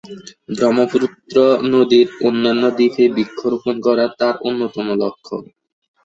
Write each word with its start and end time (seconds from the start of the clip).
ব্রহ্মপুত্র 0.51 1.35
নদীর 1.71 2.07
অন্যান্য 2.27 2.63
দ্বীপে 2.77 3.05
বৃক্ষ 3.15 3.39
রোপণ 3.53 3.75
করা 3.85 4.05
তার 4.19 4.35
অন্যতম 4.47 4.87
লক্ষ্য। 5.01 5.35